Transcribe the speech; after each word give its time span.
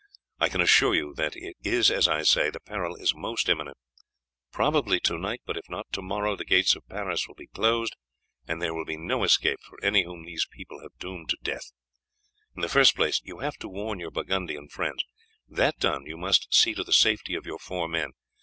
I 0.39 0.49
can 0.49 0.61
assure 0.61 0.95
you 0.95 1.13
that 1.17 1.35
it 1.35 1.57
is 1.63 1.91
as 1.91 2.07
I 2.07 2.23
say; 2.23 2.49
the 2.49 2.59
peril 2.59 2.95
is 2.95 3.13
most 3.13 3.47
imminent. 3.47 3.77
Probably 4.51 4.99
to 5.01 5.19
night, 5.19 5.41
but 5.45 5.57
if 5.57 5.69
not, 5.69 5.85
to 5.91 6.01
morrow 6.01 6.35
the 6.35 6.43
gates 6.43 6.75
of 6.75 6.87
Paris 6.89 7.27
will 7.27 7.35
be 7.35 7.45
closed, 7.45 7.95
and 8.47 8.59
there 8.59 8.73
will 8.73 8.83
be 8.83 8.97
no 8.97 9.23
escape 9.23 9.59
for 9.61 9.77
any 9.85 10.01
whom 10.03 10.25
these 10.25 10.47
people 10.49 10.81
have 10.81 10.97
doomed 10.97 11.29
to 11.29 11.37
death. 11.43 11.71
In 12.55 12.63
the 12.63 12.67
first 12.67 12.95
place, 12.95 13.21
you 13.23 13.41
have 13.41 13.57
to 13.57 13.69
warn 13.69 13.99
your 13.99 14.09
Burgundian 14.09 14.69
friends; 14.69 15.03
that 15.47 15.77
done, 15.77 16.07
you 16.07 16.17
must 16.17 16.51
see 16.51 16.73
to 16.73 16.83
the 16.83 16.93
safety 16.93 17.35
of 17.35 17.45
your 17.45 17.59
four 17.59 17.87
men. 17.87 18.09